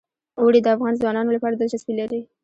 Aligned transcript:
اوړي 0.39 0.59
د 0.63 0.67
افغان 0.75 0.93
ځوانانو 1.01 1.33
لپاره 1.35 1.53
دلچسپي 1.55 1.93
لري. 2.01 2.19